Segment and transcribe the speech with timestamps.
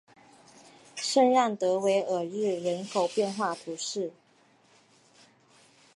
[0.95, 4.11] 圣让德韦尔日人口变化图示